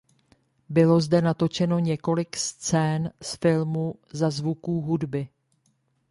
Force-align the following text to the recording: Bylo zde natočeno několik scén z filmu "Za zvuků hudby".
Bylo 0.69 1.01
zde 1.01 1.21
natočeno 1.21 1.79
několik 1.79 2.37
scén 2.37 3.11
z 3.21 3.35
filmu 3.37 3.95
"Za 4.11 4.29
zvuků 4.29 4.81
hudby". 4.81 5.27